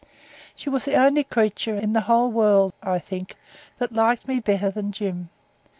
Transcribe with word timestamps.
She 0.55 0.67
was 0.67 0.85
the 0.85 0.95
only 0.95 1.23
creature 1.23 1.75
in 1.77 1.93
the 1.93 2.01
whole 2.01 2.31
world, 2.31 2.73
I 2.81 2.97
think, 2.97 3.35
that 3.77 3.93
liked 3.93 4.27
me 4.27 4.39
better 4.39 4.71
than 4.71 4.91
Jim. 4.91 5.29